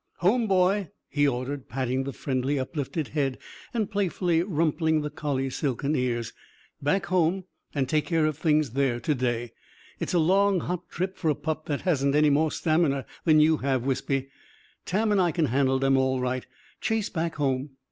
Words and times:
"Home, 0.15 0.47
boy!" 0.47 0.89
he 1.09 1.27
ordered, 1.27 1.69
patting 1.69 2.05
the 2.05 2.11
friendly 2.11 2.57
uplifted 2.57 3.09
head 3.09 3.37
and 3.71 3.87
playfully 3.87 4.41
rumpling 4.41 5.01
the 5.01 5.11
collie's 5.11 5.55
silken 5.55 5.95
ears. 5.95 6.33
"Back 6.81 7.05
home, 7.05 7.43
and 7.75 7.87
take 7.87 8.07
care 8.07 8.25
of 8.25 8.35
things 8.35 8.71
there 8.71 8.99
to 8.99 9.13
day. 9.13 9.51
It's 9.99 10.15
a 10.15 10.17
long 10.17 10.61
hot 10.61 10.89
trip 10.89 11.17
for 11.17 11.29
a 11.29 11.35
pup 11.35 11.67
that 11.67 11.81
hasn't 11.81 12.15
any 12.15 12.31
more 12.31 12.51
stamina 12.51 13.05
than 13.25 13.39
you 13.39 13.57
have, 13.57 13.85
Wispy. 13.85 14.29
Tam 14.87 15.11
and 15.11 15.21
I 15.21 15.31
can 15.31 15.45
handle 15.45 15.77
them, 15.77 15.95
all 15.97 16.19
right. 16.19 16.47
Chase 16.79 17.09
back 17.09 17.35
home!" 17.35 17.77